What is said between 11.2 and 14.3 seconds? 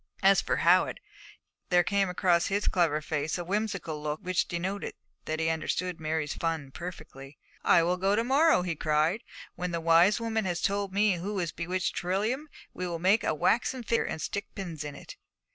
has bewitched Trilium, we will make a waxen figure and